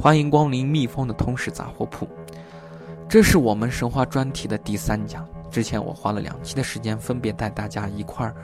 [0.00, 2.08] 欢迎光临蜜蜂的通识杂货铺。
[3.06, 5.28] 这是我们神话专题的第三讲。
[5.50, 8.34] 之前我花了两期的时间，分别带大家一块儿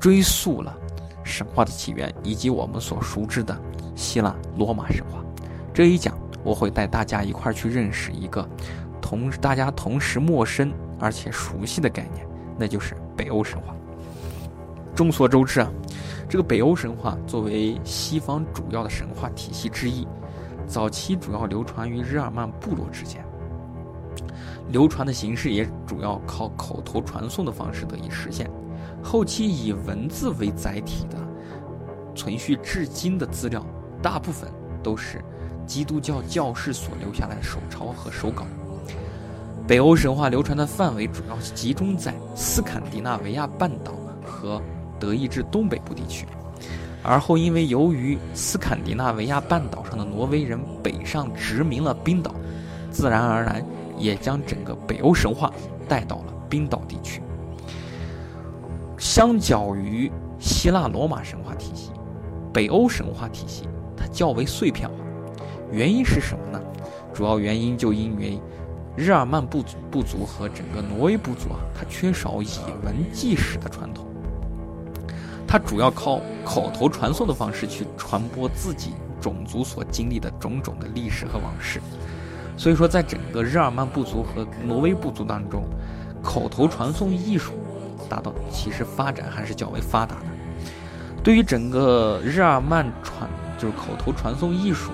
[0.00, 0.74] 追溯了
[1.22, 3.54] 神话的起源，以及我们所熟知的
[3.94, 5.22] 希腊罗马神话。
[5.74, 8.48] 这一讲我会带大家一块儿去认识一个
[8.98, 12.26] 同大家同时陌生而且熟悉的概念，
[12.58, 13.76] 那就是北欧神话。
[14.94, 15.70] 众所周知啊，
[16.30, 20.08] 这个北欧神话作为西方主要的神话体系之一。
[20.68, 23.24] 早期主要流传于日耳曼部落之间，
[24.68, 28.50] 流传的形式也主要靠口头传送的方式得以实现。
[29.02, 31.16] 后期以文字为载体的
[32.14, 33.64] 存续至今的资料，
[34.02, 34.50] 大部分
[34.82, 35.24] 都是
[35.66, 38.44] 基督教教士所留下来的手抄和手稿。
[39.66, 43.92] 北欧神话流传的范围主要集中在斯堪的纳维亚半岛
[44.26, 44.60] 和
[45.00, 46.26] 德意志东北部地区。
[47.10, 52.34] 而后，因为由于斯堪的纳维亚半岛上的挪威人北上殖民了冰岛，
[52.90, 53.64] 自然而然
[53.96, 55.50] 也将整个北欧神话
[55.88, 57.22] 带到了冰岛地区。
[58.98, 61.92] 相较于希腊罗马神话体系，
[62.52, 64.94] 北欧神话体系它较为碎片化。
[65.72, 66.60] 原因是什么呢？
[67.14, 68.38] 主要原因就因为
[68.94, 72.48] 日耳曼部族部族和整个挪威部族啊，它缺少以
[72.84, 74.07] 文记史的传统。
[75.48, 81.80] 它主要靠口头传送的方式去传播自己种族所经历的种种的历史和往事，
[82.54, 85.64] 所以说，在整个日耳曼部族和挪威部族当中，
[86.22, 87.54] 口头传送艺术
[88.10, 90.26] 达到其实发展还是较为发达的。
[91.24, 94.90] 对于整个日耳曼传就是口头传送艺术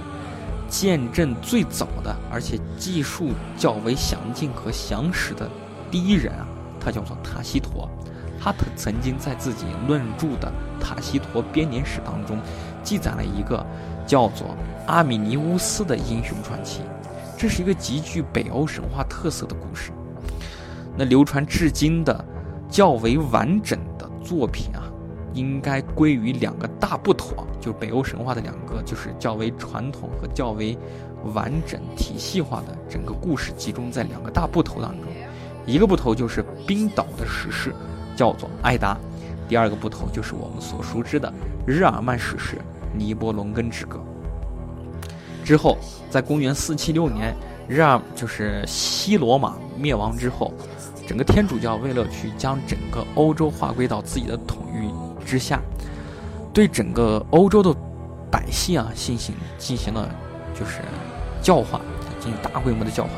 [0.69, 5.51] 见证最早的，而且技术较为详尽和详实的
[5.91, 6.47] 第一人啊，
[6.81, 7.89] 他叫做塔西佗。
[8.45, 12.39] 他曾曾经在自己论著的《塔西佗编年史》当中，
[12.83, 13.65] 记载了一个
[14.07, 14.55] 叫做
[14.87, 16.83] 阿米尼乌斯的英雄传奇。
[17.39, 19.93] 这是一个极具北欧神话特色的故事。
[20.95, 22.23] 那流传至今的
[22.69, 24.93] 较为完整的作品啊，
[25.33, 30.77] 应该归于两个大部头，就是北欧神话的两个，就是较为传统和较为
[31.33, 35.11] 完整体系化的整个故事集中在两个大部头当中。
[35.65, 37.75] 一个部头就是冰岛的史诗。
[38.17, 38.97] 叫做艾达，
[39.49, 41.33] 第二个不同就是我们所熟知的
[41.67, 42.57] 日耳曼史诗
[42.97, 43.99] 《尼伯龙根之歌》。
[45.47, 45.77] 之后，
[46.11, 47.35] 在公元四七六年，
[47.69, 50.55] 日耳就是西罗马灭亡之后，
[51.07, 54.89] 整个天主教为了去将整个欧洲划归到自己的统御
[55.27, 55.61] 之下，
[56.53, 57.75] 对整个欧洲的
[58.31, 60.09] 百姓啊进行进行了
[60.59, 60.81] 就是
[61.43, 61.81] 教化，
[62.21, 63.11] 进行大规模的教化，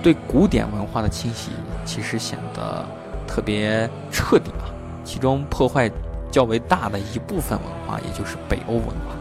[0.00, 1.50] 对古典文化的清洗，
[1.84, 2.86] 其实显得。
[3.26, 4.70] 特别彻底啊，
[5.04, 5.90] 其中破坏
[6.30, 9.14] 较为大的一部分文化，也就是北欧文化。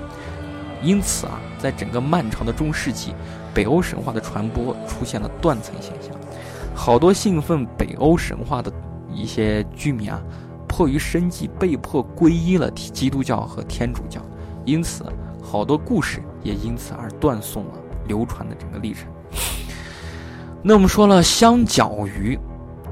[0.82, 3.14] 因此啊，在整个漫长的中世纪，
[3.54, 6.12] 北欧神话的传播出现了断层现象。
[6.76, 8.72] 好多信奉北欧神话的
[9.10, 10.22] 一些居民啊，
[10.68, 14.20] 迫于生计，被迫皈依了基督教和天主教。
[14.66, 15.06] 因此，
[15.42, 17.72] 好多故事也因此而断送了
[18.08, 19.08] 流传的整个历程。
[20.62, 22.38] 那我们说了，相较于。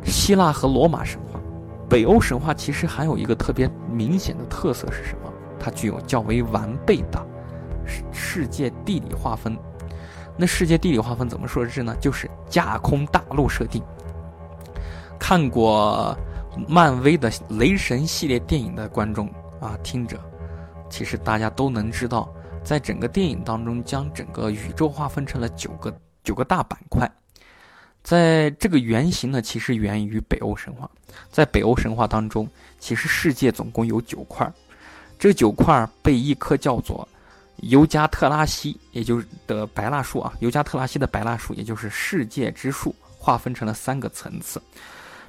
[0.04, 1.40] 希腊和罗马神话，
[1.90, 5.32] 北欧神话其实还有一个特别明显的特色是什么？
[5.60, 7.24] 它具有较为完备的
[7.86, 9.58] 世世界地理划分。
[10.38, 11.96] 那世界地理划分怎么说是呢？
[12.00, 13.84] 就是架空大陆设定。
[15.20, 16.18] 看过
[16.68, 19.28] 漫威的雷神系列电影的观众
[19.60, 20.18] 啊，听者，
[20.90, 22.28] 其实大家都能知道，
[22.64, 27.10] 在整个电影当中，将整个宇宙划分成了九个九个大板块。
[28.04, 30.90] 在这个原型呢，其实源于北欧神话。
[31.30, 32.48] 在北欧神话当中，
[32.80, 34.52] 其实世界总共有九块，
[35.20, 37.08] 这九块被一棵叫做
[37.58, 44.62] 尤加特拉西，也就是的白蜡树啊，尤加特拉西的白蜡树，也就是世界之树，划分成了三个层次。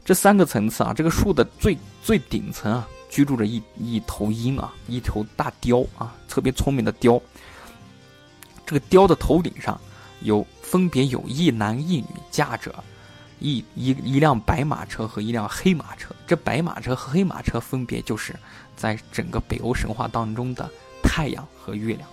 [0.05, 7.21] 这三个层次啊，这个树的最最顶层啊，居住着一一头鹰啊，一头大雕啊，特别聪明的雕。
[8.65, 9.79] 这个雕的头顶上。
[10.23, 12.73] 有分别有一男一女驾着
[13.39, 18.35] 一一一辆白马车和一辆黑马车，这白马车和黑马车分别就是
[18.77, 20.71] 在整个北欧神话当中的
[21.03, 22.09] 太阳和月亮。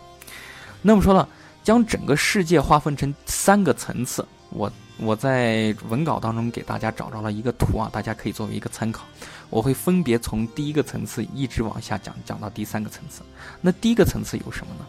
[0.81, 1.27] 那么说了，
[1.63, 9.06] 将整个世界划分成三个层次，我我在文稿当中给大家找着了一个图啊，大家可以作为一个参考。
[9.50, 13.21] 我会分别从第一个层次一直往下讲，讲到第三个层次。
[13.61, 14.85] 那第一个层次有什么呢？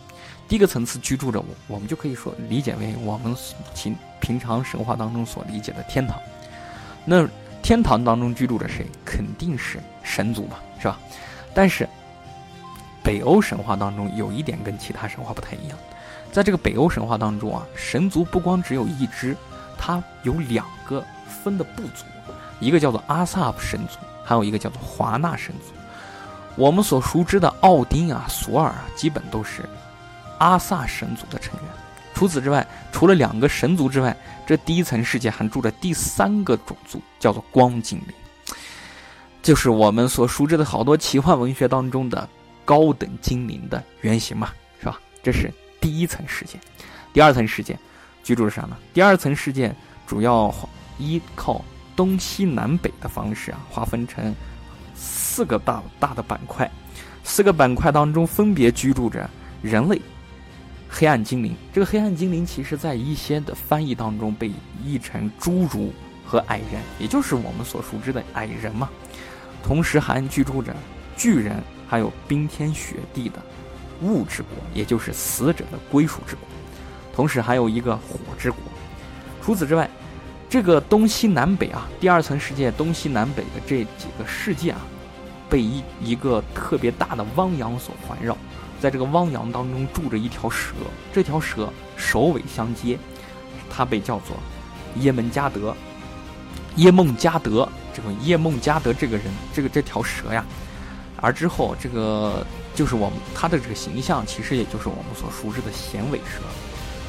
[0.51, 3.33] 第一个层次居住着我，我们就可以说理解为我们
[3.73, 6.21] 平平常神话当中所理解的天堂。
[7.05, 7.25] 那
[7.63, 8.85] 天堂当中居住着谁？
[9.05, 10.99] 肯定是神族嘛，是吧？
[11.55, 11.89] 但是
[13.01, 15.79] 北欧神话当中有一点跟其他神话不太一样，
[16.33, 19.37] 在这个北欧神话当中啊，神族不光只有一只，
[19.79, 22.05] 它有两个分的部族，
[22.59, 25.73] 一个叫做阿萨普神族，还有一个叫做华纳神族。
[26.57, 29.63] 我们所熟知的奥丁啊、索尔啊，基本都是
[30.41, 31.71] 阿萨神族的成员。
[32.13, 34.15] 除此之外，除了两个神族之外，
[34.47, 38.55] 这第一层世界还住着第三个种族，叫做光精灵，
[39.43, 42.29] 就是我们所熟知的好多奇幻文学当中的
[42.65, 44.51] 高等精灵的原型嘛，
[44.81, 45.01] 是吧？
[45.23, 45.51] 这是。
[45.81, 46.59] 第一层世界，
[47.11, 47.79] 第二层世界
[48.23, 48.77] 居住着啥呢？
[48.93, 49.75] 第二层世界
[50.07, 50.55] 主要
[50.99, 51.65] 依靠
[51.97, 54.35] 东西南北的方式啊，划分成
[54.95, 56.71] 四个大大的板块。
[57.25, 59.27] 四个板块当中分别居住着
[59.63, 59.99] 人类、
[60.91, 61.55] 黑暗精灵。
[61.73, 64.51] 这个黑暗精灵其实在一些的翻译当中被
[64.85, 65.93] 译成侏儒
[66.27, 68.91] 和矮人，也就是我们所熟知的矮人嘛。
[69.63, 70.75] 同时还居住着
[71.17, 73.41] 巨人，还有冰天雪地的。
[74.03, 76.49] 物之国，也就是死者的归属之国，
[77.15, 78.59] 同时还有一个火之国。
[79.43, 79.87] 除此之外，
[80.49, 84.81] 这个东西南北啊，第二层世界东西南北的这几个世界啊，
[85.51, 88.37] 被一一个特别大的汪洋所环绕。
[88.81, 90.73] 在这个汪洋当中住着一条蛇，
[91.13, 92.99] 这条蛇首尾相接，
[93.69, 94.37] 它被叫做
[95.01, 95.75] 耶门加德。
[96.77, 100.43] 耶梦加德，这个耶梦加德这个人，这个这条蛇呀，
[101.21, 102.47] 而之后这个。
[102.73, 106.41] 就是我们它的这个形象，其实也就是我们所熟知的衔尾蛇。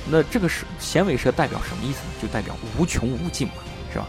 [0.10, 2.14] 那这个是衔尾蛇代表什么意思呢？
[2.20, 3.54] 就代表无穷无尽嘛，
[3.94, 4.08] 是吧？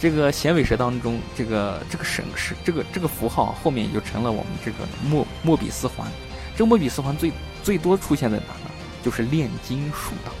[0.00, 6.10] 这个衔尾蛇当中，这个这个省是这个这个符号后面也就成了我们这个莫莫比斯环。
[6.56, 7.30] 这个莫比斯环最
[7.62, 8.70] 最多出现在哪呢？
[9.02, 10.40] 就是炼金术当中。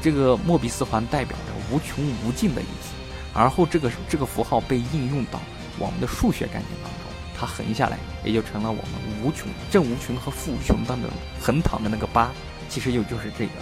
[0.00, 2.94] 这个莫比斯环代表着无穷无尽的意思，
[3.34, 5.38] 而后这个这个符号被应用到
[5.78, 7.00] 我们的数学概念当中。
[7.36, 12.30] 它横下来，也就成了我们无穷正无穷和负无穷当中横躺的那个八，
[12.70, 13.52] 其实又就是这个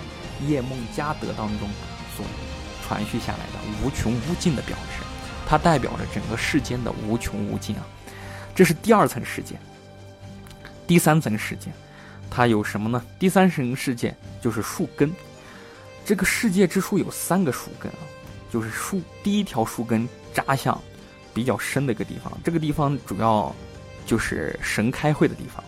[0.47, 1.69] 叶梦加德当中
[2.17, 2.25] 所
[2.87, 4.88] 传续下来的无穷无尽的表示，
[5.49, 7.87] 它代表着整个世间的无穷无尽啊。
[8.55, 9.57] 这是第二层世界，
[10.87, 11.71] 第三层世界，
[12.31, 13.03] 它有什么呢？
[13.19, 15.11] 第三层世界就是树根，
[16.05, 18.05] 这个世界之树有三个树根啊，
[18.53, 20.79] 就是树第一条树根扎向
[21.33, 23.55] 比较深的一个地方，这个地方主要。
[24.09, 25.63] 就是神开会的地方。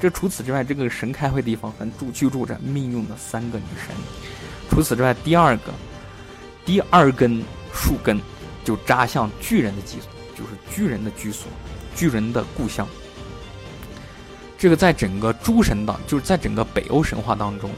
[0.00, 3.94] 这除此之外，这个神开会地方还住居住着命运的三个女神。
[4.70, 5.74] 除此之外，第二个
[6.64, 8.18] 第二根树根
[8.66, 11.46] 就扎向巨人的居所，就是巨人的居所，
[11.94, 12.86] 巨人的故乡。
[14.58, 17.70] 这个在整个诸神当，就是在整个北欧神话当中，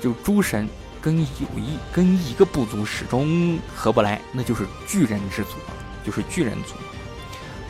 [0.00, 0.68] 就诸神
[1.00, 5.52] 跟有一跟一个部族始终合不来，那就是巨人之族，
[6.04, 6.74] 就是巨人族。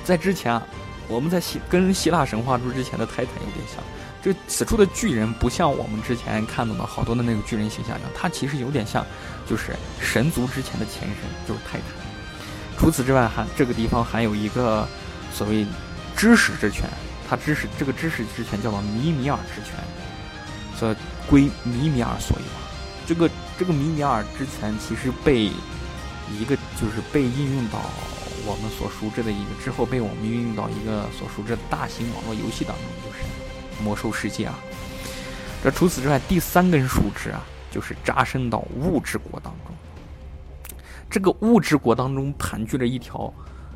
[0.02, 0.62] 在之前啊。
[1.08, 3.82] 我们在希跟希腊神话中之前的泰坦有点像，
[4.22, 9.04] 这此处的巨人不像我们之前看到的好多的那个巨人形象一样，它其实有点像，
[9.46, 11.16] 就是神族之前的前身，
[11.46, 12.01] 就是泰坦。
[12.78, 14.86] 除此之外，还这个地方还有一个
[15.32, 15.66] 所谓
[16.16, 16.88] 知识之泉，
[17.28, 19.74] 它知识这个知识之泉叫做米米尔之泉，
[20.76, 20.94] 所
[21.28, 22.44] 归米米尔所有。
[23.06, 25.44] 这个这个米米尔之泉其实被
[26.30, 27.78] 一个就是被应用到。
[28.44, 33.22] 我们所熟知的一个之后被我们运用到一个所熟知的大型网络游戏当中，就是
[33.84, 34.58] 《魔兽世界》啊。
[35.62, 37.40] 这除此之外，第三根树枝啊，
[37.70, 39.72] 就是扎深到物质国当中。
[41.12, 43.30] 这个物质国当中盘踞着一条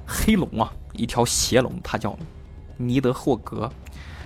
[0.06, 2.18] 黑龙啊，一条邪龙，它叫
[2.78, 3.70] 尼德霍格。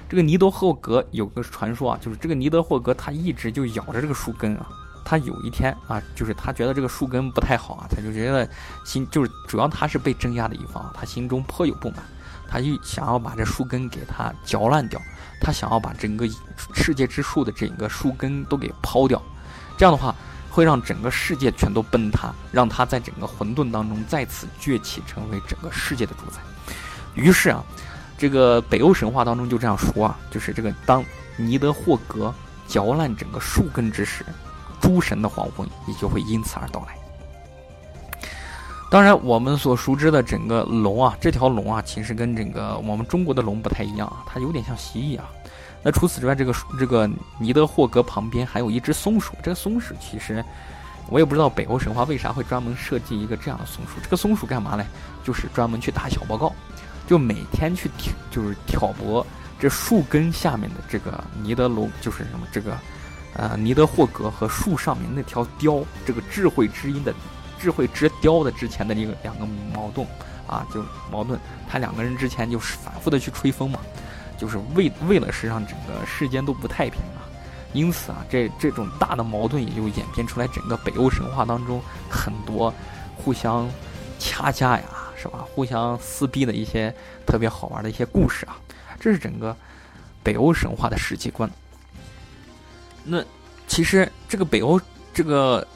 [0.09, 4.69] 这个尼德霍格有个传说啊，就是这个尼德霍格他一直就咬着这个树根啊。
[5.05, 8.49] 他有一天啊，就是他觉得这个树根不太好啊，他就觉得
[8.85, 12.05] 心就是主要他是被镇压的一方，他心中颇有不满，
[12.49, 15.00] 他就想要把这树根给他嚼烂掉，
[15.40, 16.29] 他想要把整个
[16.73, 19.21] 世界之树的整个树根都给抛掉，
[19.76, 20.14] 这样的话
[20.50, 26.38] 会让整个世界全都崩塌，让他在整个混沌当中再次崛起，成为整个世界的主宰。
[27.14, 27.64] 于是啊，
[28.19, 31.04] 这个北欧神话当中就这样说啊，就是这个当
[31.37, 32.35] 尼德霍格
[32.66, 34.26] 嚼烂整个树根之时。
[34.80, 36.97] 诸神的黄昏也就会因此而到来。
[38.90, 45.28] 当然，我们所熟知的整个龙啊，这条龙啊，其实跟整个我们中国的龙不太一样啊，它有点像蜥蜴啊。
[45.82, 47.08] 那除此之外，这个这个
[47.38, 49.34] 尼德霍格旁边还有一只松鼠。
[49.42, 50.44] 这个松鼠其实
[51.08, 54.00] 我也不知道北欧神话为啥会专门设计一个这样的松鼠。
[54.02, 54.84] 这个松鼠干嘛嘞？
[55.25, 56.52] 就是专门去打小报告，
[57.06, 59.26] 就每天去挑，就是挑拨
[59.58, 62.76] 这树根下面的这个尼德龙，就是什么这个。
[63.34, 67.14] 呃，尼德霍格和树上面那条雕，这个智慧之音的
[67.60, 70.04] 智慧之雕的之前的那个两个矛盾
[70.49, 73.78] 啊，就矛盾，他两个人之前就是反复的去吹风嘛，
[74.40, 77.28] 就是为为了是让整个世间都不太平啊，
[77.75, 82.73] 因此啊，这这种大的矛盾也就演变出来，整个北欧神话当中很多
[83.14, 83.68] 互相
[84.18, 85.44] 掐架呀，是吧？
[85.54, 86.94] 互相撕逼的一些
[87.26, 88.56] 特别好玩的一些故事啊，
[88.99, 89.54] 这是整个
[90.23, 91.49] 北欧神话的世界观。
[93.04, 93.23] 那
[93.68, 94.80] 其实这个北欧
[95.12, 95.66] 这个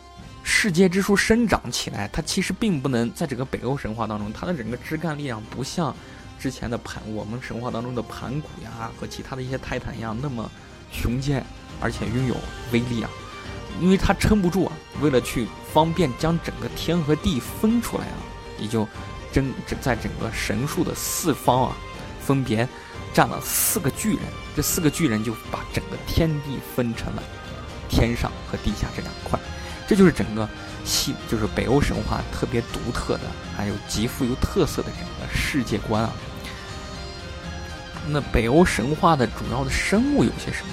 [0.42, 5.94] 世界之树生长起来，它其实并不能在整个北欧神话当中，它的整个枝干力量不像
[6.38, 10.50] 之前的盘我们神话当中的盘古呀和其他的一些泰坦一样那么
[10.90, 11.44] 雄健。
[11.80, 12.36] 而且拥有
[12.72, 13.10] 威力啊，
[13.80, 14.72] 因为他撑不住啊。
[15.02, 18.16] 为了去方便将整个天和地分出来啊，
[18.60, 18.86] 也就
[19.32, 21.76] 整整在整个神树的四方啊，
[22.24, 22.66] 分别
[23.12, 24.22] 站了四个巨人。
[24.54, 27.22] 这四个巨人就把整个天地分成了
[27.88, 29.38] 天上和地下这两块。
[29.88, 30.48] 这就是整个
[30.84, 33.22] 西，就是北欧神话特别独特的，
[33.56, 36.12] 还有极富有特色的这个世界观啊。
[38.08, 40.72] 那北欧神话的主要的生物有些什么？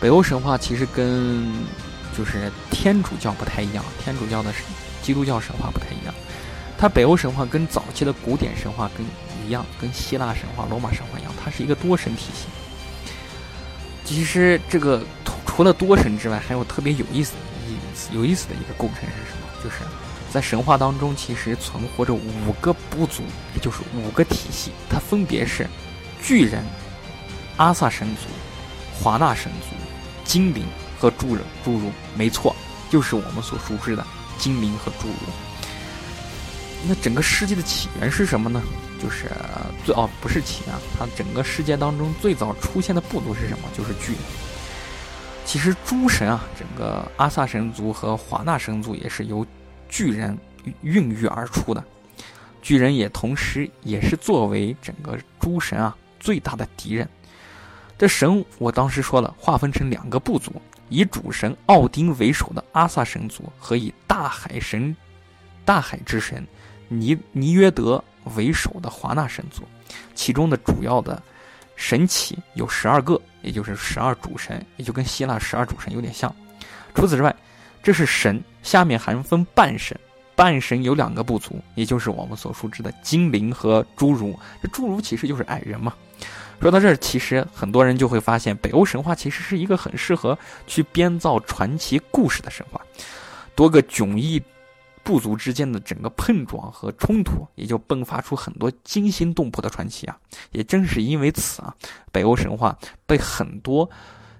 [0.00, 1.44] 北欧神话其实跟
[2.16, 4.52] 就是天主教不太一样，天主教的
[5.02, 6.14] 基督教神话不太一样。
[6.78, 9.04] 它北欧神话跟早期的古典神话跟
[9.44, 12.46] 一样，跟希腊神话、罗马神话一样，它是一个多神体系。
[14.04, 15.02] 其实这个
[15.46, 17.38] 除了多神之外，还有特别有意思的、
[18.12, 19.62] 有意思的一个构成是什么？
[19.62, 19.76] 就是
[20.32, 23.22] 在神话当中，其实存活着五个部族，
[23.54, 25.68] 也就是五个体系，它分别是
[26.22, 26.64] 巨人、
[27.56, 28.22] 阿萨神族、
[28.98, 29.76] 华纳神族。
[30.24, 30.64] 精灵
[30.98, 32.56] 和侏儒，侏儒没错，
[32.90, 34.04] 就是我们所熟知的
[34.38, 35.32] 精灵和侏儒。
[36.88, 38.62] 那整个世界的起源是什么呢？
[39.02, 39.30] 就是
[39.84, 43.68] 最哦，不是起源，它整个世界当中最早出现的部族是什么？
[43.76, 44.20] 就是巨人。
[45.44, 49.46] 其实诸神啊，整个阿萨神族和华纳神族也是由
[49.88, 50.36] 巨人
[50.82, 51.84] 孕育而出的。
[52.60, 57.08] 巨人也同时也是作为整个诸神啊最大的敌人。
[57.96, 64.96] 这神，我当时说了，划分成两个部族，以主神奥丁为首的阿萨神族和以大海神、
[65.64, 66.44] 大海之神
[66.88, 68.02] 尼尼约德
[68.34, 69.62] 为首的华纳神族。
[70.14, 71.22] 其中的主要的
[71.76, 76.34] 神祇有十二个，也就是十二主神，也就跟希腊十二主神有点像。
[76.94, 77.34] 除此之外，
[77.82, 79.98] 这是神，下面还分半神，
[80.36, 84.38] 半神有两个部族，也就是我们所熟知的精灵和侏儒。
[84.62, 85.92] 这侏儒其实就是矮人嘛。
[86.60, 92.80] 说到这儿，其实很多人就会发现，北欧神话其实是一个很适合去编造传奇故事的神话。
[93.54, 94.42] 多个迥异
[95.04, 100.16] 部族之间的整个碰撞和冲突，也就迸发出很多惊心动魄的传奇啊！
[100.50, 101.72] 也正是因为此啊，
[102.10, 103.88] 北欧神话被很多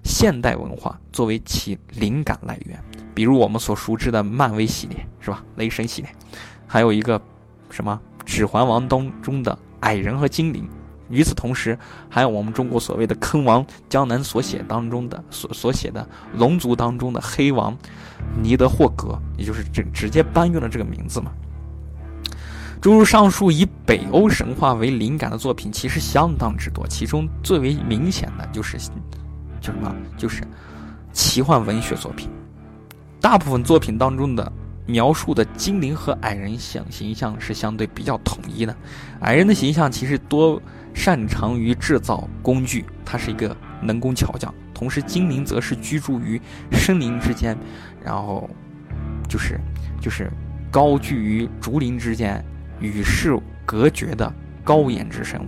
[0.03, 2.83] 现代文化作为其灵感来源。
[3.13, 5.43] 比如我们所熟知的漫威系列，是吧？
[5.55, 6.11] 雷神系列，
[6.67, 7.21] 还有一个
[7.69, 10.67] 什么《指环王》当中的矮人和精灵。
[11.09, 11.77] 与此同时，
[12.09, 17.77] 还有我们中国所谓的坑王江南所写当中的所所写的龙族当中的黑王
[18.41, 21.31] 尼德霍格，也就是直直接搬运了这个名字嘛。
[22.81, 28.77] 诸如上述以北欧神话为灵感的作品，其实相当之多，其中最为明显的就是
[29.59, 30.43] 就什么，就是
[31.11, 32.29] 奇幻文学作品。
[33.19, 34.51] 大部分作品当中的
[34.85, 38.75] 描述的精灵和矮人像形象是相对比较统一的，
[39.21, 40.61] 矮人的形象其实多。
[40.97, 44.51] 擅长于制造工具，他是一个能工巧匠。
[44.73, 47.53] 同时，精灵则是居住于森林之间，
[48.01, 48.49] 然后
[49.27, 49.59] 就是
[49.99, 50.31] 就是
[50.71, 52.41] 高居于竹林之间，
[52.79, 55.47] 与世隔绝的高颜值生物。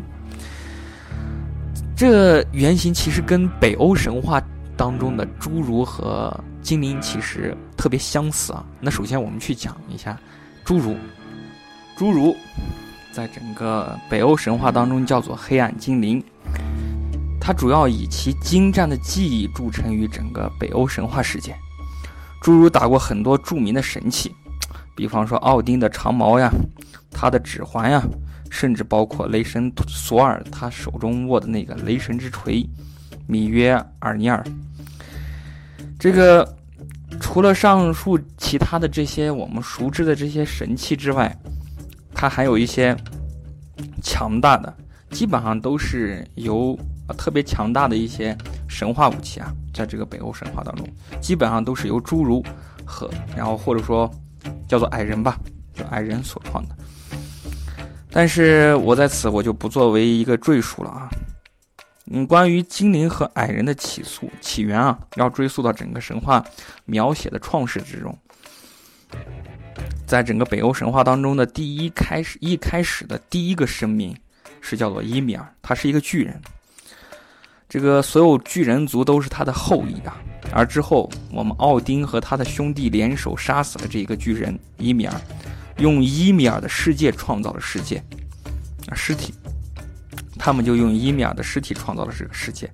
[1.96, 4.44] 这原型其实跟北欧神话
[4.78, 8.64] 当中的侏儒和精灵其实特别相似啊。
[8.80, 10.18] 那首先我们去讲一下
[10.64, 10.96] 侏儒，
[11.98, 12.36] 侏儒。
[13.12, 16.24] 在整个北欧神话当中，叫做黑暗精灵。
[17.42, 21.56] 它主要以其精湛的技艺著称于整个北欧神话世界。
[22.44, 24.36] 侏儒打过很多著名的神器，
[24.96, 26.52] 比方说奥丁的长矛呀，
[27.10, 28.04] 他的指环呀，
[28.52, 32.64] 甚至包括雷神索尔他手中握的那个雷神之锤，
[33.28, 34.44] 米约尔尼尔。
[36.00, 36.56] 这个
[37.20, 41.36] 除了上述其他的这些我们熟知的这些神器之外，
[42.14, 42.96] 它还有一些
[44.02, 44.74] 强大的，
[45.12, 46.78] 基本上都是由
[47.18, 50.88] 特别强大的一些神话武器啊，在这个北欧神话当中，
[51.20, 52.44] 基本上都是由侏儒
[52.86, 54.10] 和然后或者说
[54.68, 55.40] 叫做矮人吧，
[55.74, 56.76] 就矮人所创的。
[58.12, 61.10] 但是我在此我就不作为一个赘述了啊。
[62.10, 66.44] 嗯，关于精灵和矮人的起诉起源啊，要追溯到整个神话
[66.86, 68.18] 描写的创世之中。
[70.06, 74.16] 在整个北欧神话当中的第一开始一开始的第一个生命
[74.62, 76.42] 是叫做伊米尔，他是一个巨人。
[77.70, 80.18] 这个所有巨人族都是他的后裔啊。
[80.54, 85.14] 而之后，我们奥丁和他的兄弟联手杀死了这一个巨人伊米尔，
[85.78, 88.02] 用伊米尔的世界创造了世界，
[88.88, 89.34] 啊，尸体，
[90.38, 92.70] 他们就用伊米尔的尸体创造了这个世界。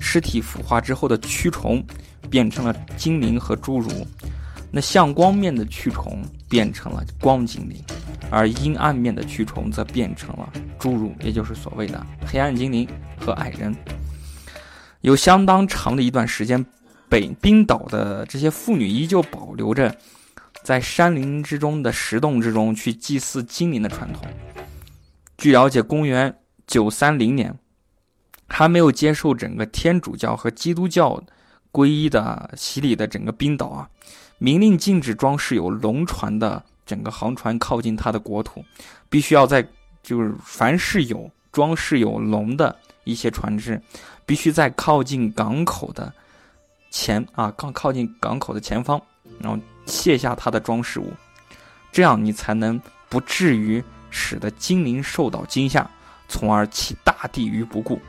[0.00, 1.84] 尸体腐化之后的蛆虫
[2.30, 4.06] 变成了精灵和侏儒，
[4.70, 7.82] 那向光面的蛆虫变成了光精灵，
[8.30, 13.74] 而阴暗面的蛆虫则变成了侏儒，也就是所谓的黑暗精灵和矮人。
[15.00, 16.64] 有相当长的一段时间。
[17.10, 19.96] 北冰岛的这些妇女依旧保留着
[20.62, 24.24] 在山林之中的石洞之中去祭祀精灵的传统。
[25.38, 26.36] 据了解，公元
[26.68, 27.58] 九三零年，
[28.46, 31.20] 还没有接受整个天主教和基督教
[31.72, 33.90] 皈依的洗礼的整个冰岛啊，
[34.38, 38.64] 明令禁止装饰有龙船的整个航船靠近它的国土，
[39.08, 39.66] 必须要在
[40.02, 43.82] 就是凡是有装饰有龙的一些船只，
[44.24, 46.12] 必须在靠近港口的。
[46.90, 48.98] 前啊，靠靠近港口的前方，
[49.40, 51.12] 然后卸下它的装饰物，
[51.92, 55.88] 这样你才能不至于使得精灵受到惊吓，
[56.28, 58.00] 从而弃大地于不顾。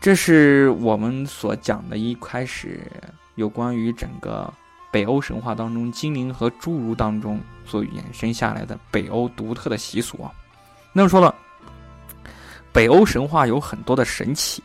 [0.00, 2.80] 这是我们所讲的一开始
[3.34, 4.52] 有关于整个
[4.90, 10.32] 北欧神话当中精灵和侏儒当中所衍生下来的北欧独特的习俗啊。
[10.92, 11.34] 那么说了，
[12.72, 14.62] 北欧神话有很多的神奇，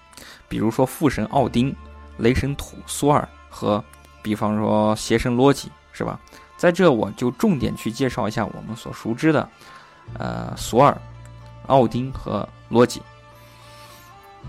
[0.47, 1.75] 比如说父神奥丁。
[2.17, 3.83] 雷神土苏尔和，
[4.21, 6.17] 比方说邪神罗辑，是吧？
[6.55, 9.49] 在这我就重点去介绍一下我们所熟知的，
[10.17, 10.97] 呃，索尔、
[11.67, 13.01] 奥丁和罗辑。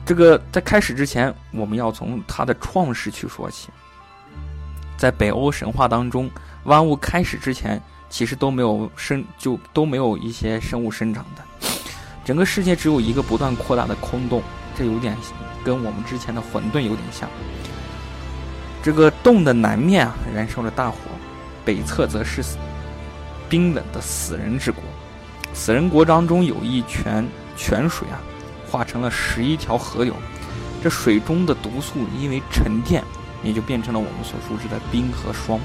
[0.04, 3.70] 这个在开始之前，我们要从它的创世去说起。
[4.96, 6.30] 在北欧神话当中，
[6.64, 11.68] 万物开始之前，其实都没有生，就都没有一些生物生长的，
[12.24, 14.42] 整个世界只有一个不断扩大的空洞，
[14.76, 15.16] 这有点。
[15.64, 17.28] 跟我们之前的混沌有点像。
[18.80, 20.96] 这个洞的南面啊，燃烧着大火，
[21.64, 22.40] 北侧则是
[23.48, 24.80] 冰冷的死人之国。
[25.56, 28.20] 死人国当中有一泉泉水啊，
[28.70, 30.14] 化成了十一条河流。
[30.82, 33.02] 这水中的毒素因为沉淀，
[33.42, 35.58] 也就变成了我们所熟知的冰和霜。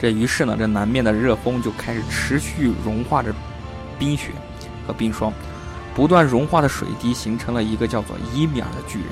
[0.00, 3.32] 这于是呢，这南面的热风就开始持续融化着
[4.00, 4.32] 冰雪
[4.84, 5.32] 和冰霜。
[5.94, 9.08] 不断融化的水滴形成了一个叫做伊米尔的巨人，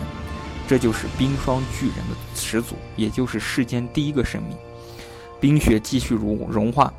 [0.67, 4.57] 这就是冰霜巨人的始祖，也就是世间第一个生命。
[5.41, 6.93] 冰雪继续融融化，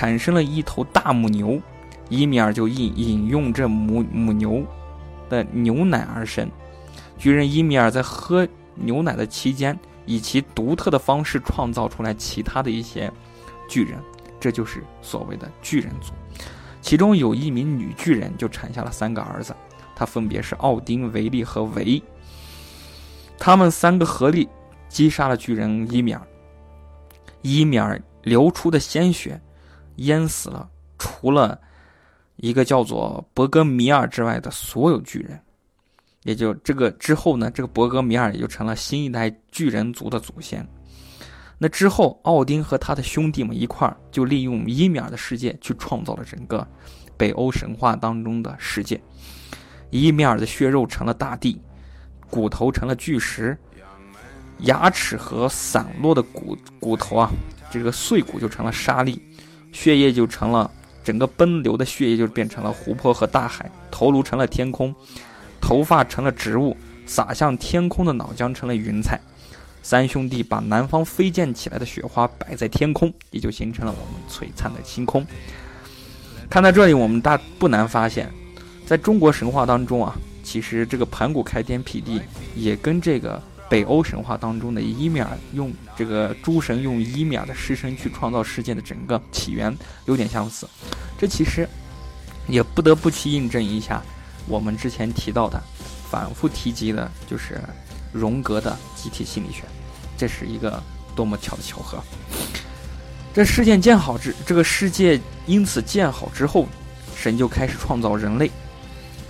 [0.00, 1.60] 产生了一头大母牛，
[2.08, 4.64] 伊米尔就饮饮用这母母牛
[5.28, 6.50] 的牛奶而生。
[7.18, 13.12] 巨人伊米尔在喝牛奶的期间，以其独特的方式创造出来其他的一些
[13.68, 13.98] 巨人，
[14.40, 16.14] 这就是所谓的巨人族。
[16.80, 19.54] 其中有一名女巨人就产下了三个儿子，
[19.94, 22.02] 他分别是奥丁、维利和维。
[23.38, 24.48] 他们三个合力
[24.88, 26.22] 击杀了巨人伊米尔。
[27.42, 29.38] 伊米尔流出的鲜血
[30.00, 31.58] 淹死了除了
[32.36, 35.40] 一个叫做伯格米尔之外的所有巨人。
[36.24, 40.66] 也就这个之后呢，这个伯格米尔也就成了新一代巨人族的祖先。
[41.56, 46.66] 那之后，奥丁和他的兄弟们一块儿就利用伊米尔的世界去创造了整个
[47.16, 49.00] 北欧神话当中的世界。
[49.90, 51.60] 伊米尔的血肉成了大地，
[52.30, 53.58] 骨头成了巨石，
[54.60, 57.30] 牙齿和散落的骨骨头啊，
[57.70, 59.20] 这个碎骨就成了沙粒，
[59.72, 60.70] 血液就成了
[61.02, 64.94] 整个奔流的血液就变成了湖泊和大海，头颅成了天空，
[65.60, 69.20] 头发成了植物，洒向天空的脑浆成了云彩。
[69.82, 75.26] 三兄弟把南方飞溅起来的雪花摆在天空，也就形成了我们璀璨的星空。
[76.50, 78.30] 看到这里，我们大不难发现，
[78.84, 82.20] 在中国神话当中啊，其实这个盘古开天辟地，
[82.54, 90.68] 也跟这个北欧神话当中的伊米尔用这个诸神用伊米尔的尸身去创造世界的整个起源有点相似。
[91.16, 91.66] 这其实
[92.46, 94.02] 也不得不去印证一下
[94.46, 95.62] 我们之前提到的、
[96.10, 97.58] 反复提及的，就是。
[98.12, 99.62] 荣格的集体心理学，
[100.18, 100.82] 这是一个
[101.14, 102.02] 多么巧的巧合！
[103.32, 106.66] 这事件建好之，这个世界因此建好之后，
[107.16, 108.50] 神就开始创造人类。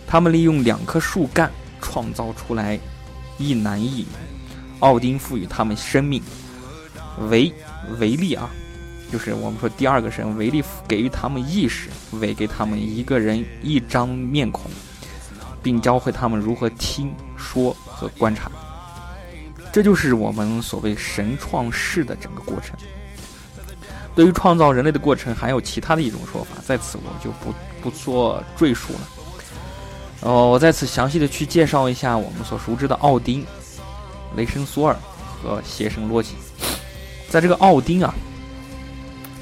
[0.07, 2.81] 他们利用两棵树干创造出来
[3.37, 4.07] 一男一女。
[4.81, 6.23] 奥丁赋予他们生命，
[7.31, 7.53] 维
[7.99, 8.51] 维利啊，
[9.13, 14.71] 就是我们说第二个神维利给予他们意识，为给他们一个人一张面孔，
[15.63, 18.51] 并教会他们如何听说和观察。
[19.73, 22.77] 这就是我们所谓神创世的整个过程。
[24.15, 29.01] 对于创造人类的过程，还有其他的一种说法，在此我就不不做赘述了。
[30.23, 33.47] 哦，我在此详细的去介绍一下我们所熟知的奥丁、
[34.37, 34.97] 雷神索尔
[35.43, 36.35] 和邪神洛基。
[37.29, 38.15] 在这个奥丁啊，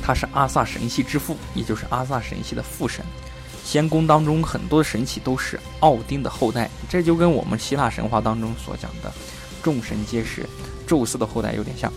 [0.02, 3.04] 他是阿萨神系之父，也就是阿萨神系的父神。
[3.64, 9.12] 仙宫当中很多的神奇都是奥丁的后代，这就跟我们希腊神话当中所讲的
[9.62, 10.48] 众神皆是
[10.86, 11.92] 宙斯的后代有点像。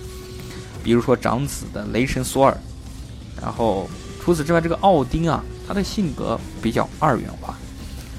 [0.83, 2.57] 比如说长子的雷神索尔，
[3.41, 3.89] 然后
[4.21, 7.57] 除此之外，这个奥丁啊，他的性格比较二元化。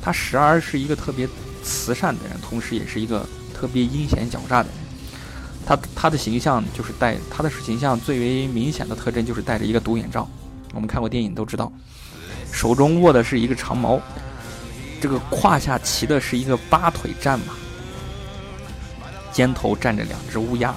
[0.01, 1.29] 他时而是一个特别
[1.63, 3.27] 慈善的人，同时也是一个
[3.63, 4.79] 特别阴险狡诈的人。
[5.65, 10.29] 他他的形象就是戴他的形象最为明显的特征就是戴着一个独眼罩。
[10.75, 11.71] 我们看过电影都知道，
[12.51, 14.01] 手中握的是一个长矛，
[15.01, 17.55] 这个胯下骑的是一个八腿战马，
[19.33, 20.75] 肩头站着两只乌鸦，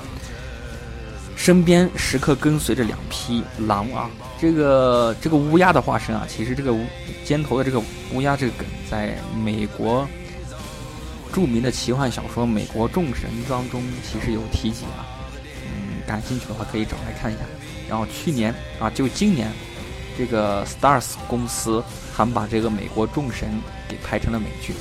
[1.36, 4.08] 身边时刻跟随着两匹狼啊。
[4.40, 6.86] 这个这个乌鸦的化身啊，其实这个乌
[7.24, 7.82] 肩头的这个
[8.14, 10.08] 乌鸦这个梗，在美国
[11.34, 15.06] 著名的奇幻小说《美国众神》当中其实有提及啊。
[15.66, 17.42] 嗯，感兴趣的话可以找来看一下。
[17.90, 19.52] 然后去年啊，就今年，
[20.18, 21.84] 这个 Stars 公司
[22.16, 23.50] 他们把这个《美国众神》
[23.90, 24.74] 给拍成了美剧，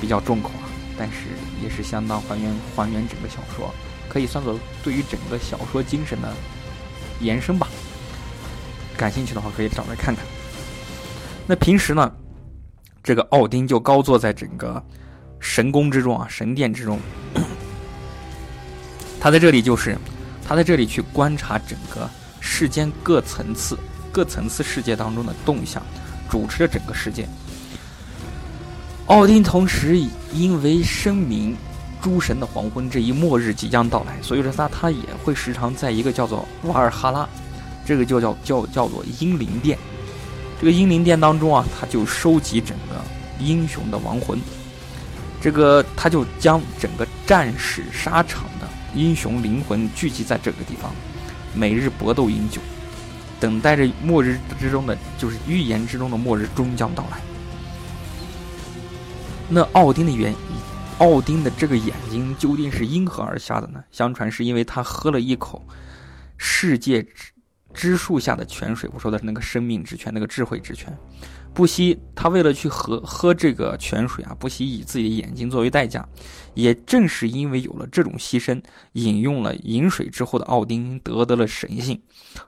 [0.00, 0.64] 比较重口啊，
[0.96, 1.28] 但是
[1.62, 3.70] 也是相当还原还原整个小说，
[4.08, 6.32] 可以算作对于整个小说精神的
[7.20, 7.68] 延伸吧。
[8.96, 10.24] 感兴趣的话，可以找来看看。
[11.46, 12.10] 那平时呢，
[13.02, 14.82] 这个奥丁就高坐在整个
[15.40, 16.98] 神宫之中啊，神殿之中。
[19.20, 19.98] 他在这里就是，
[20.46, 23.76] 他在这里去观察整个世间各层次、
[24.12, 25.82] 各层次世界当中的动向，
[26.30, 27.26] 主持着整个世界。
[29.06, 29.98] 奥丁同时
[30.32, 31.56] 因为声明
[32.00, 37.28] 诸神的黄昏这一末日即将到来，所以说他他也会时常在一个叫做瓦尔哈拉。
[37.84, 39.76] 这个就叫叫叫做英灵殿，
[40.60, 42.94] 这个英灵殿当中啊，他就收集整个
[43.40, 44.38] 英雄的亡魂，
[45.40, 50.92] 这个他就将整个战士沙场的英雄灵魂聚集在这个地方，
[51.54, 52.60] 每日搏斗饮酒，
[53.40, 57.20] 等待着末日之中的，就是预言之中的末日终将到来。
[59.48, 60.34] 那奥丁的眼，
[60.98, 63.82] 奥丁的这个眼睛究竟是因何而瞎的呢？
[63.90, 65.66] 相传是因为他喝了一口
[66.36, 67.32] 世界之。
[67.72, 70.92] 之树下的泉水，我说的是那个生命之泉，那个智慧之泉。
[71.52, 76.06] 不惜他为了去喝喝这个泉水啊，不惜以自己的眼睛作为代价。
[76.54, 78.60] 也正是因为有了这种牺牲，
[78.92, 82.00] 饮用了饮水之后的奥丁得得了神性，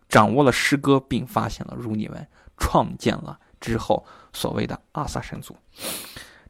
[0.09, 5.55] 掌握了诗歌，并发现了如尼文，创建了之后所谓的阿萨神族。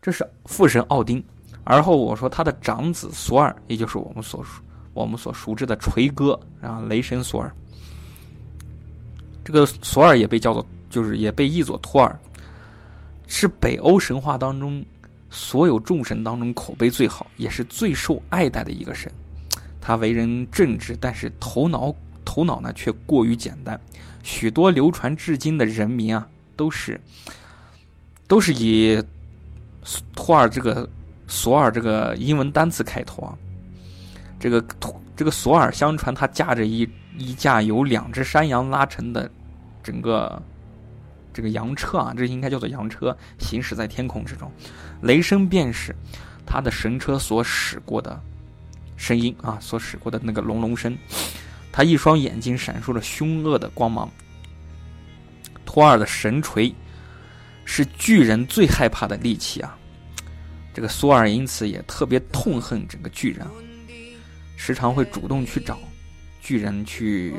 [0.00, 1.22] 这是父神奥丁。
[1.64, 4.44] 而后我说他的长子索尔，也就是我们所
[4.94, 7.54] 我们所熟知的锤哥，然后雷神索尔。
[9.44, 12.18] 这个索尔也被叫做，就是也被译作托尔，
[13.34, 14.84] 是北欧神话当中
[15.30, 19.10] 所有众神当中口碑最好，也是最受爱戴的一个神。
[19.80, 21.94] 他为人正直，但是头脑
[22.26, 23.80] 头脑呢却过于简单。
[24.22, 27.00] 许多流传至今的人名啊，都是
[28.28, 29.02] 都是以
[30.14, 30.86] 托尔这个
[31.26, 33.34] 索尔这个英文单词开头啊。
[34.38, 36.86] 这个托这个索尔，相传他驾着一。
[37.18, 39.30] 一架由两只山羊拉成的
[39.82, 40.42] 整个
[41.32, 44.50] 这个羊车啊，这应该叫做羊车，行驶在天空之中。
[45.02, 45.94] 雷声便是
[46.46, 48.20] 他的神车所驶过的
[48.96, 50.96] 声音啊，所驶过的那个隆隆声。
[51.72, 54.10] 他一双眼睛闪烁着凶恶的光芒。
[55.64, 56.74] 托尔的神锤
[57.64, 59.76] 是巨人最害怕的利器啊。
[60.74, 63.46] 这个索尔因此也特别痛恨整个巨人，
[64.56, 65.78] 时常会主动去找。
[66.42, 67.34] 巨人去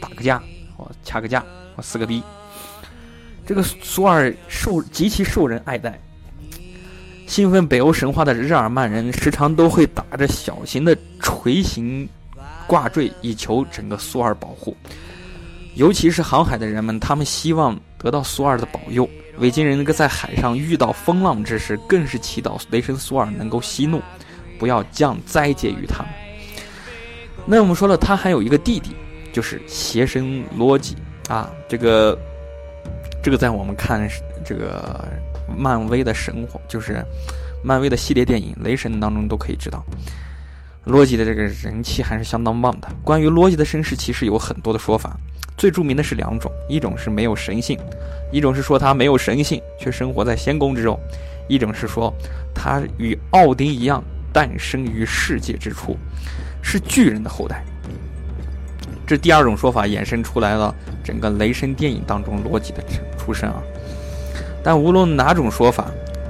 [0.00, 0.42] 打个架，
[0.76, 1.44] 或掐个架，
[1.76, 2.22] 或撕个逼。
[3.50, 6.00] 这个索尔受极其受人爱戴。
[7.26, 12.08] 兴奋北欧神话的日耳曼人时常都会打着小型的锤形
[12.68, 14.76] 挂坠，以求整个索尔保护。
[15.74, 19.10] 尤其是航海的人们，他们希望得到索尔的保佑。
[19.38, 24.00] 维京人那个在海上遇到风浪之时，更是祈祷雷神索尔能够息怒，
[24.60, 26.12] 不要降灾劫于他们。
[27.44, 28.90] 那我们说了，他还有一个弟弟，
[29.32, 30.94] 就是邪神罗辑
[31.28, 31.50] 啊。
[31.68, 32.16] 这个，
[33.22, 34.08] 这个在我们看
[34.44, 35.04] 这个
[35.56, 37.04] 漫威的神话，就是
[37.62, 39.84] 漫威的系列电影《雷神》当中都可以知道，
[40.84, 42.88] 罗辑的这个人气还是相当旺的。
[43.04, 45.16] 关于罗辑的身世，其实有很多的说法，
[45.56, 47.78] 最著名的是两种：一种是没有神性，
[48.32, 50.96] 一种是说他没有神性却生活在仙宫之中；
[51.48, 52.12] 一种是说
[52.54, 54.02] 他与奥丁一样
[54.32, 55.96] 诞生于世界之初。
[56.62, 57.64] 是巨人的后代，
[59.10, 62.80] 这第二种说法衍生出来了整个雷神电影当中逻辑的
[63.18, 63.60] 出身啊。
[64.62, 65.86] 但无论哪种说法，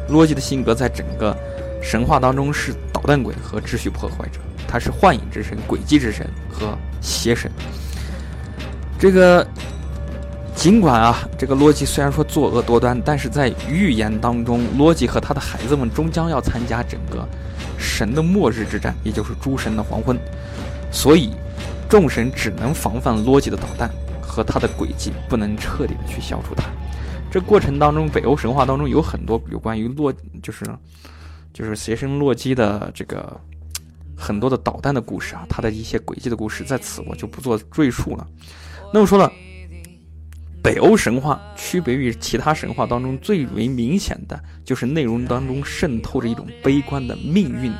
[0.08, 1.36] 洛基的性格在整个
[1.82, 7.52] 神话当中是捣蛋鬼和秩序破坏者，他是幻影之神、诡计之神和邪神。
[8.98, 9.46] 这个
[10.54, 17.28] 尽管啊，这个洛基虽然说作恶多端，但是在预言当中，洛基和他的孩子们终将要参加整个
[17.76, 20.18] 神的末日之战，也就是诸神的黄昏，
[20.90, 21.30] 所以
[21.90, 23.90] 众神只能防范洛基的导弹
[24.22, 26.70] 和他的诡计，不能彻底的去消除他。
[27.32, 30.64] 这过程当中，北欧神话当中有很多有关于洛，就是
[31.52, 33.40] 就是邪神洛基的这个
[34.16, 38.24] 很多的导弹的故事啊，他的一些诡计的故事，在此我就不做赘述了。
[38.94, 39.32] 那么说了，
[40.62, 47.72] 北欧神话区别于其他神话当中最为明显的就是内容当中渗透着一种悲观的命运、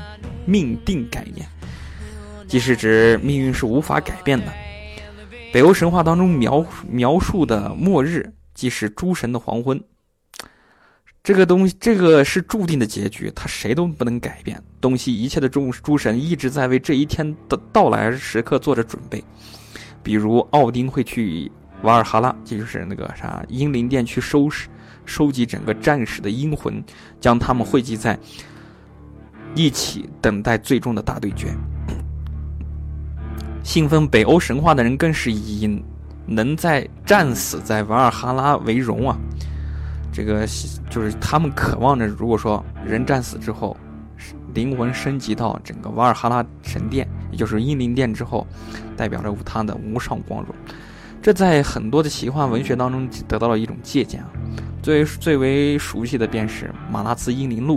[0.46, 1.48] 命定概念，
[2.50, 4.52] 即是指命运是无法改变的。
[5.52, 9.80] 北欧神话当中描描述的末日，即是诸神的黄昏。
[11.22, 14.60] 这个东西，这个是注定的结局，他谁都不能改变。
[14.80, 19.22] 东西一切的诸诸神一直在为这一天的到来时刻做着准备。
[20.02, 24.68] 比如奥丁会去瓦尔哈拉，这就是那个啥英灵殿去收拾、
[25.04, 26.82] 收集整个战士的阴魂，
[27.20, 28.18] 将他们汇集在
[29.54, 31.54] 一起，等待最终的大对决。
[33.62, 35.82] 信奉北欧神话的人更是以
[36.26, 39.16] 能在战死在瓦尔哈拉为荣啊！
[40.12, 40.46] 这个
[40.88, 43.76] 就是他们渴望着，如果说人战死之后，
[44.54, 47.08] 灵魂升级到整个瓦尔哈拉神殿。
[47.30, 48.44] 也就是英灵殿之后，
[48.96, 50.54] 代表着他的无上光荣。
[51.22, 54.28] 这在很多的奇幻文学当中得到了一种借鉴啊。
[54.82, 57.76] 最最为熟悉的便是《马拉兹英灵录》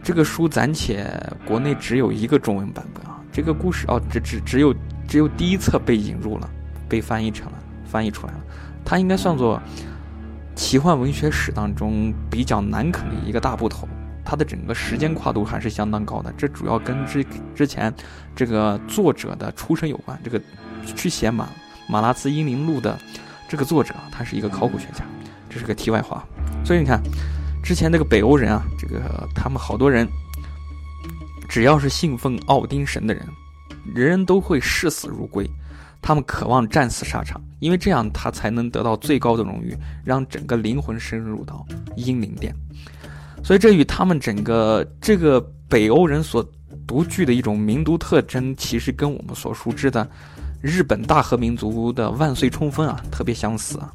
[0.00, 1.04] 这个书，暂且
[1.44, 3.11] 国内只有一个中文版本啊。
[3.32, 4.74] 这个故事哦，只只只有
[5.08, 6.48] 只有第一册被引入了，
[6.88, 8.40] 被翻译成了翻译出来了。
[8.84, 9.60] 它应该算作
[10.54, 13.88] 奇幻文学史当中比较难啃的一个大部头。
[14.24, 17.92] 它的整个时间跨度还是相当高的，这主要跟之之前
[18.36, 20.18] 这个作者的出身有关。
[20.22, 20.40] 这个
[20.84, 21.48] 去写马
[21.88, 22.96] 马拉兹英灵录的
[23.48, 25.04] 这个作者，他是一个考古学家，
[25.50, 26.24] 这是个题外话。
[26.64, 27.02] 所以你看，
[27.64, 30.06] 之前那个北欧人啊，这个他们好多人，
[31.52, 33.28] 只要是信奉奥丁神的人，
[33.94, 35.46] 人人都会视死如归，
[36.00, 41.62] 他们渴望战死沙场，因为这样他才能得到最高的荣誉，让整个灵魂深入到
[41.94, 42.54] 英灵殿。
[43.44, 45.38] 所以，这与他们整个这个
[45.68, 46.42] 北欧人所
[46.86, 50.10] 独具的一种民族特征，其实跟我们所熟知的
[50.62, 53.92] 日本大和民族的万岁冲锋啊，特别相似啊。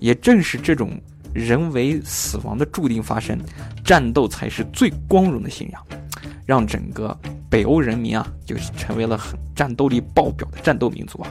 [0.00, 1.00] 也正是这种
[1.32, 3.38] 人为死亡的注定发生，
[3.84, 5.80] 战斗才是最光荣的信仰，
[6.46, 7.14] 让整个
[7.50, 11.28] 北欧人民啊，就成为了很战斗力爆表的战斗民族啊。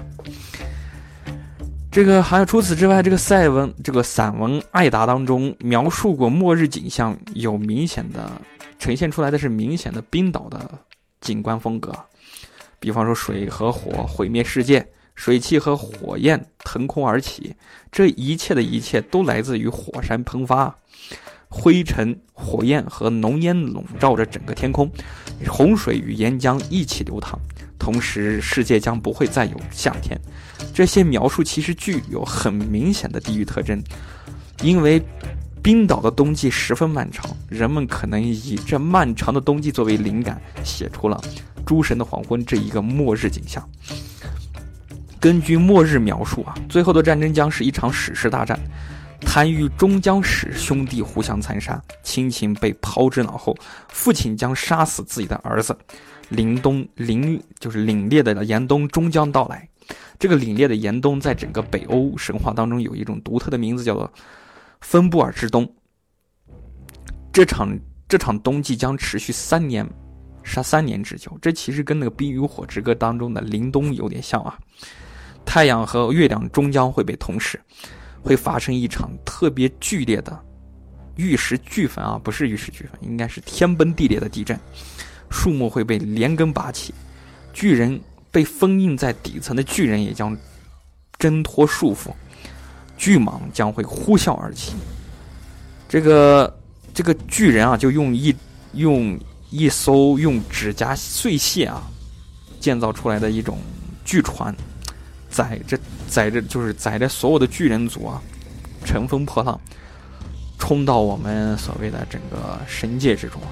[1.89, 8.29] 这个还有除此之外，这个赛文这个散文《艾达》当中描述过末日景象，有明显的
[8.77, 10.69] 呈现出来的是明显的冰岛的
[11.21, 11.95] 景观风格，
[12.81, 17.55] 比方说水和火毁灭世界，水汽和火焰腾空而起，
[17.89, 20.75] 这一切的一切都来自于火山喷发，
[21.49, 24.91] 灰尘、火焰和浓烟笼罩着整个天空，
[25.47, 27.39] 洪水与岩浆一起流淌。
[27.77, 30.19] 同时，世界将不会再有夏天。
[30.73, 33.81] 这些描述其实具有很明显的地域特征，
[34.63, 35.01] 因为
[35.61, 41.21] 冰岛的冬季十分漫长，人们可能以这漫长的冬季作为灵感，写出了
[41.65, 43.67] 《诸神的黄昏》这一个末日景象。
[45.19, 48.59] 根据末日描述啊，最后的战争将是一场史诗大战，
[49.25, 53.53] 贪欲终将使兄弟互相残杀，亲情被抛之脑后，
[53.89, 55.77] 父亲将杀死自己的儿子。
[56.31, 59.67] 凛冬凛就是凛冽的严冬终将到来。
[60.17, 64.11] 这个凛冽的严冬，在整个北欧神话当中有一种独特的名字，叫做
[64.79, 65.69] 芬布尔之冬。
[67.33, 69.85] 这场这场冬季将持续三年，
[70.43, 71.37] 杀三年之久。
[71.41, 74.57] 这其实跟那个《冰与火之歌》当中的凛冬有点像啊。
[75.45, 77.61] 太阳和月亮终将会被同时，
[78.25, 80.37] 会发生一场特别剧烈的
[81.15, 84.59] 玉石俱焚啊，不是玉石俱焚，应该是天崩地裂的地震。
[85.29, 86.93] 树木会被连根拔起，
[87.53, 87.99] 巨人
[88.31, 90.35] 被封印在底层的巨人也将
[91.19, 92.11] 挣脱束缚，
[92.97, 94.73] 巨蟒将会呼啸而起。
[95.87, 96.59] 这个
[96.93, 98.35] 这个巨人啊，就用一
[98.73, 99.17] 用
[99.51, 101.83] 一艘用指甲碎屑啊
[102.59, 103.57] 建造出来的一种
[104.03, 104.53] 巨船，
[105.35, 108.21] 载着载着就是载着所有的巨人族啊，
[108.85, 109.59] 乘风破浪，
[110.57, 113.51] 冲到我们所谓的整个神界之中啊。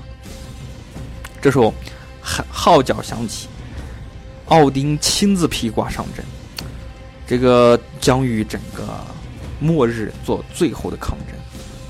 [1.42, 1.74] 这时候，
[2.22, 3.50] 号号角响起，
[4.46, 6.24] 奥丁亲自披挂上阵，
[7.28, 8.88] 这个将与整个
[9.60, 11.36] 末日做最后的抗争，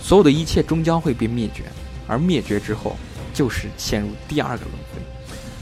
[0.02, 1.66] 所有的一切终将会被灭绝，
[2.08, 2.98] 而灭绝之后，
[3.32, 5.00] 就是陷入第二个轮回。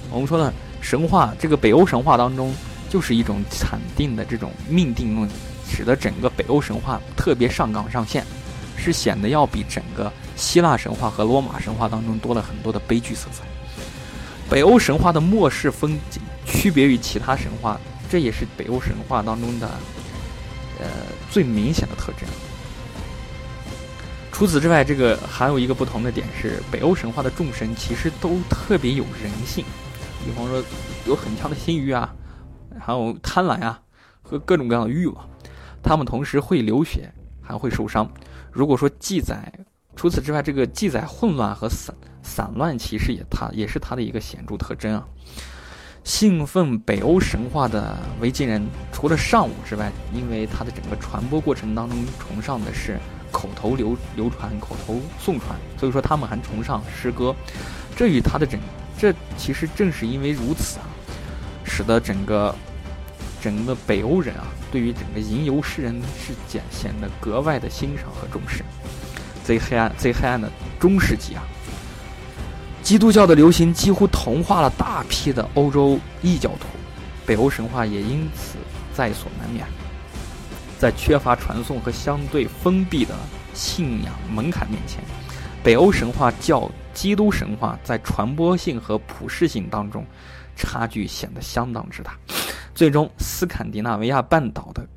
[0.09, 2.55] 我们说呢，神话这个北欧神话当中，
[2.91, 5.30] 就是一种惨定的这种命定论，
[5.65, 8.25] 使得整个北欧神话特别上纲上线，
[8.75, 13.45] 是显得要比整个希腊神话和罗马神话当中多了很多的悲剧色彩。
[14.49, 19.69] 北欧神话的末世风景区别于其他神话，这也是北欧神话当中的
[20.77, 20.88] 呃
[21.30, 22.27] 最明显的特征。
[24.34, 29.63] 除此之外，这个还有一个不同的点是，北欧神话的众神其实都特别有人性。
[30.25, 30.62] 比方说，
[31.08, 32.13] 有很强的心欲啊，
[32.83, 33.79] 还有贪婪啊，
[34.21, 35.29] 和各种各样的欲望。
[35.83, 38.09] 他们同时会流血，还会受伤。
[38.51, 39.51] 如果说记载，
[39.95, 45.05] 除此之外，这个记载混乱和散散乱，其实也它也是它的一个显著特征啊。
[46.03, 52.99] 信奉北欧神话的维京人，除了上武之外，因为它的整个传播过程当中崇尚的是
[53.31, 57.35] 口头流流传、口头诵传，所以说他们还崇尚诗歌。
[57.95, 58.59] 这与它的整
[58.97, 60.85] 这其实正是因为如此啊，
[61.63, 62.55] 使得整个
[63.41, 68.63] 整个北欧人啊，对于整个吟游诗人是显显得格外的欣赏和重视。
[69.43, 70.49] 最黑暗、最黑暗的
[70.80, 71.43] 中世纪啊，
[72.84, 76.67] 基督教的流行几乎同化了大批的欧洲异教徒，
[77.25, 78.58] 北欧神话也因此
[78.93, 79.65] 在所难免。
[80.77, 83.15] 在缺乏传送和相对封闭的
[83.54, 85.04] 信仰门槛面前，
[85.63, 86.71] 北欧神话较。
[86.93, 90.06] 基督神话在传播性和普适性当中，
[90.58, 92.17] 差距显得相当之大。
[92.73, 94.88] 最终，斯堪的纳维亚半岛的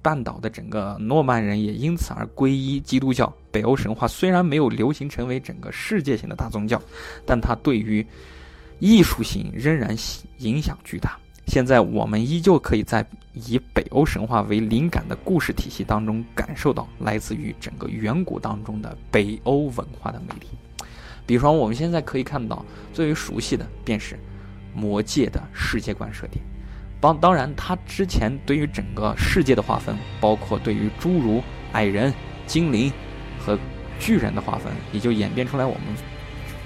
[0.00, 3.32] 半岛的整个诺曼人也因此而皈依基督教。
[3.50, 6.80] 北欧神话虽然没有流行成为整个世界性的大宗教，
[7.26, 8.04] 但它对于
[8.78, 9.94] 艺术性仍然
[10.38, 11.18] 影响巨大。
[11.46, 20.46] 现在我们依旧可以在以北欧神话为灵感的故事体系当中，感受到来自于整个远古当中的北欧文化的魅力。
[21.26, 24.14] 比方，我们现在可以看到最为熟悉的便是
[24.72, 26.40] 《魔戒》的世界观设定。
[27.02, 32.14] 当当然，他之前对于整个世界的划分，包括对于侏儒矮人、
[32.46, 32.92] 精灵
[33.40, 33.58] 和
[33.98, 35.82] 巨人的划分，也就演变出来我们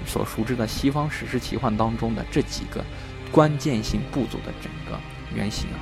[0.05, 2.85] 所熟知的西方史诗奇幻当中的这几个
[3.31, 4.99] 关键性部族的整个
[5.35, 5.79] 原型啊。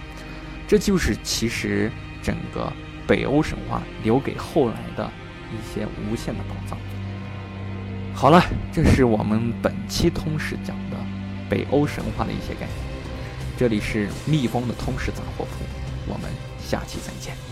[0.66, 1.92] 这就是其实
[2.24, 2.72] 整个
[3.06, 5.12] 北欧神话留给后来的
[5.52, 6.78] 一些无限的宝藏。
[8.14, 8.42] 好了，
[8.72, 10.96] 这是我们本期通史讲的
[11.50, 12.85] 北欧神话的一些概念。
[13.58, 15.64] 这里是蜜蜂的通识杂货铺，
[16.08, 16.30] 我们
[16.62, 17.45] 下期再见。